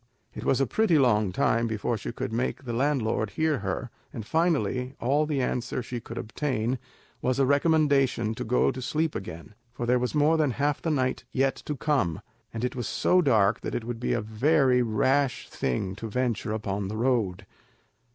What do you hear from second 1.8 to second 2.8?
she could make the